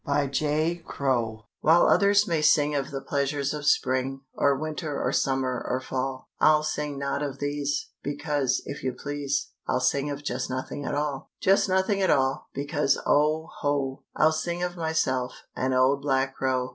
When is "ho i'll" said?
13.59-14.31